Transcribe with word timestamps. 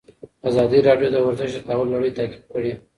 ازادي 0.49 0.79
راډیو 0.87 1.09
د 1.11 1.17
ورزش 1.25 1.49
د 1.55 1.59
تحول 1.67 1.87
لړۍ 1.93 2.11
تعقیب 2.17 2.43
کړې. 2.53 2.73